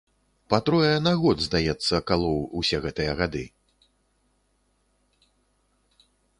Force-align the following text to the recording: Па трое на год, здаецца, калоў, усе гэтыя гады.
Па 0.51 0.57
трое 0.69 0.95
на 1.07 1.11
год, 1.23 1.43
здаецца, 1.47 1.95
калоў, 2.13 2.39
усе 2.61 2.77
гэтыя 2.87 3.15
гады. 3.21 3.45